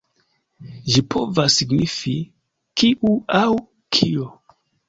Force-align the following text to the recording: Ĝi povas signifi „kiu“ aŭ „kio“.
Ĝi 0.93 1.03
povas 1.15 1.57
signifi 1.61 2.15
„kiu“ 2.83 3.15
aŭ 3.45 3.47
„kio“. 3.99 4.31